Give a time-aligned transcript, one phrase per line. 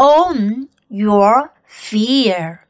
[0.00, 2.66] own your fear.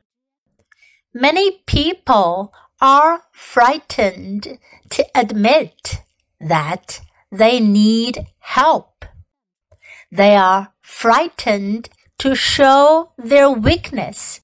[1.14, 4.58] Many people are frightened
[4.90, 6.02] to admit
[6.40, 9.04] that they need help.
[10.10, 11.88] They are frightened
[12.18, 14.40] to show their weakness.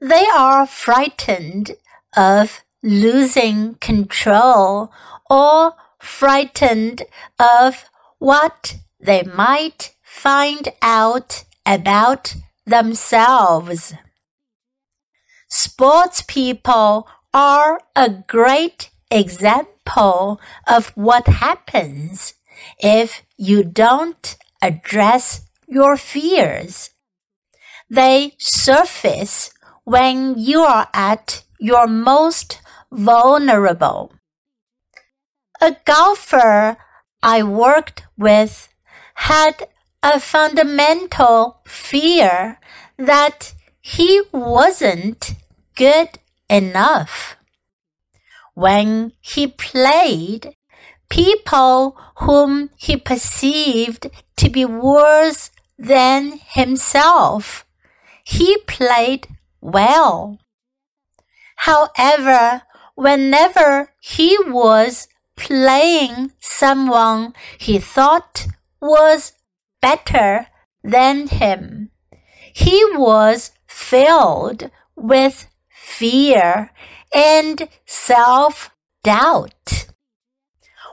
[0.00, 1.72] They are frightened
[2.16, 4.92] of losing control
[5.28, 7.02] or frightened
[7.40, 7.84] of
[8.18, 13.94] what they might find out about themselves.
[15.48, 22.34] Sports people are a great example of what happens
[22.78, 26.90] if you don't address your fears.
[27.90, 29.50] They surface
[29.84, 34.12] when you are at your most vulnerable.
[35.60, 36.78] A golfer
[37.22, 38.68] I worked with
[39.14, 39.68] had
[40.02, 42.58] a fundamental fear
[42.96, 45.34] that he wasn't
[45.74, 47.36] good enough.
[48.54, 50.54] When he played,
[51.08, 57.64] people whom he perceived to be worse than himself,
[58.24, 59.28] he played
[59.60, 60.38] well.
[61.56, 62.62] However,
[62.94, 68.46] whenever he was playing someone he thought
[68.80, 69.32] was
[69.88, 70.46] better
[70.84, 71.90] than him,
[72.52, 76.70] he was filled with fear
[77.14, 78.70] and self
[79.02, 79.86] doubt.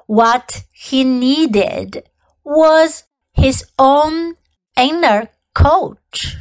[0.08, 2.04] What he needed
[2.44, 4.36] was his own
[4.78, 6.38] inner coach,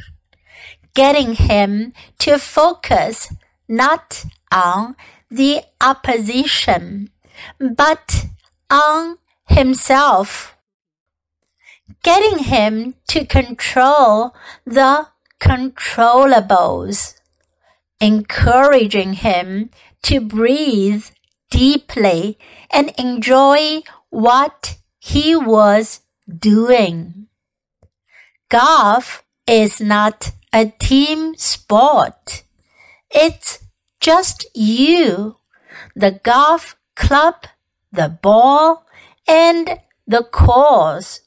[0.93, 3.33] getting him to focus
[3.67, 4.95] not on
[5.29, 7.09] the opposition,
[7.59, 8.27] but
[8.69, 9.17] on
[9.47, 10.54] himself,
[12.03, 15.07] getting him to control the
[15.39, 17.15] controllables
[17.99, 19.69] encouraging him
[20.03, 21.05] to breathe
[21.49, 22.37] deeply
[22.71, 27.27] and enjoy what he was doing.
[28.49, 32.43] Golf is not a team sport.
[33.09, 33.59] It's
[33.99, 35.37] just you,
[35.95, 37.47] the golf club,
[37.91, 38.85] the ball,
[39.27, 41.21] and the course.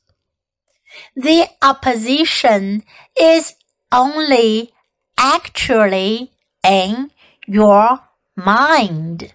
[1.17, 2.85] The opposition
[3.21, 3.55] is
[3.93, 4.73] only
[5.19, 6.33] actually
[6.67, 7.11] in
[7.47, 8.01] your
[8.37, 9.35] mind.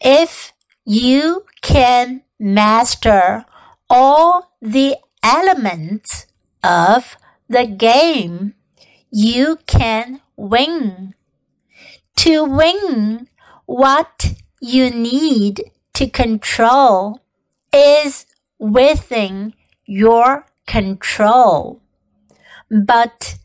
[0.00, 0.52] If
[0.84, 3.44] you can master
[3.88, 6.26] all the elements
[6.64, 7.16] of
[7.48, 8.54] the game,
[9.10, 11.14] you can win.
[12.16, 13.28] To win,
[13.66, 15.62] what you need
[15.94, 17.20] to control
[17.72, 18.26] is
[18.58, 19.54] within
[19.86, 21.80] your control.
[22.70, 23.36] But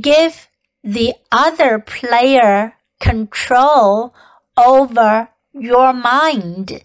[0.00, 0.48] give
[0.82, 4.14] the other player control
[4.56, 6.84] over your mind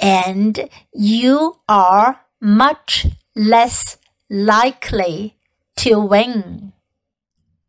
[0.00, 3.98] and you are much less
[4.30, 5.36] likely
[5.76, 6.72] to win.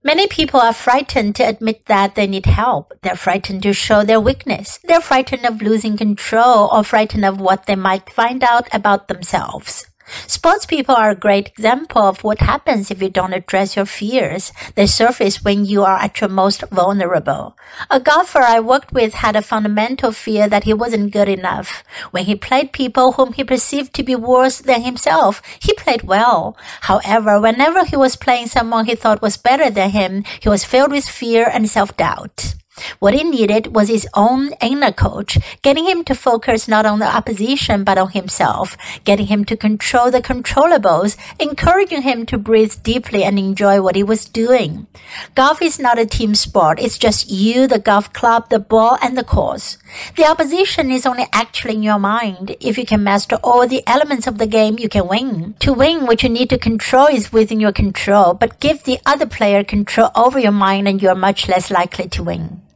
[0.04, 2.94] Many people are frightened to admit that they need help.
[3.02, 4.80] They're frightened to show their weakness.
[4.86, 9.88] They're frightened of losing control or frightened of what they might find out about themselves.
[10.28, 14.52] Sports people are a great example of what happens if you don't address your fears.
[14.76, 17.58] They surface when you are at your most vulnerable.
[17.90, 21.84] A golfer I worked with had a fundamental fear that he wasn't good enough.
[22.12, 26.58] When he played people whom he perceived to be worse than himself, he played well.
[26.82, 30.92] However, whenever he was playing someone he thought was better than him, he was filled
[30.92, 32.57] with fear and self-doubt.
[33.00, 37.06] What he needed was his own inner coach, getting him to focus not on the
[37.06, 43.24] opposition but on himself, getting him to control the controllables, encouraging him to breathe deeply
[43.24, 44.88] and enjoy what he was doing.
[45.36, 46.80] Golf is not a team sport.
[46.80, 49.78] It's just you, the golf club, the ball, and the course.
[50.16, 52.56] The opposition is only actually in your mind.
[52.60, 55.56] If you can master all the elements of the game, you can win.
[55.60, 59.26] To win, what you need to control is within your control, but give the other
[59.26, 62.62] player control over your mind and you're much less likely to win.